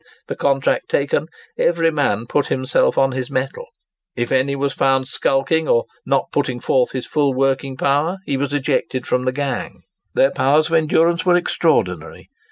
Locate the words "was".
4.55-4.73, 8.35-8.51